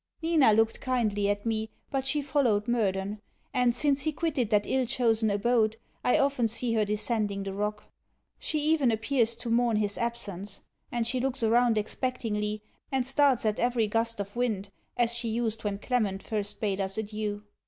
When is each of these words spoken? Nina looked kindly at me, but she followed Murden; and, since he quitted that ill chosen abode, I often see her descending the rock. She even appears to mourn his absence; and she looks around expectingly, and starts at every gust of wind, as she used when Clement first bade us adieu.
Nina 0.23 0.51
looked 0.51 0.81
kindly 0.81 1.29
at 1.29 1.45
me, 1.45 1.69
but 1.91 2.07
she 2.07 2.23
followed 2.23 2.67
Murden; 2.67 3.21
and, 3.53 3.75
since 3.75 4.01
he 4.01 4.11
quitted 4.11 4.49
that 4.49 4.65
ill 4.65 4.87
chosen 4.87 5.29
abode, 5.29 5.77
I 6.03 6.17
often 6.17 6.47
see 6.47 6.73
her 6.73 6.83
descending 6.83 7.43
the 7.43 7.53
rock. 7.53 7.83
She 8.39 8.57
even 8.61 8.89
appears 8.89 9.35
to 9.35 9.51
mourn 9.51 9.77
his 9.77 9.99
absence; 9.99 10.61
and 10.91 11.05
she 11.05 11.19
looks 11.19 11.43
around 11.43 11.77
expectingly, 11.77 12.61
and 12.91 13.05
starts 13.05 13.45
at 13.45 13.59
every 13.59 13.85
gust 13.85 14.19
of 14.19 14.35
wind, 14.35 14.71
as 14.97 15.13
she 15.13 15.29
used 15.29 15.63
when 15.63 15.77
Clement 15.77 16.23
first 16.23 16.59
bade 16.59 16.81
us 16.81 16.97
adieu. 16.97 17.43